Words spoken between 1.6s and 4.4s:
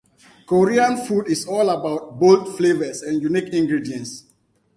about bold flavors and unique ingredients.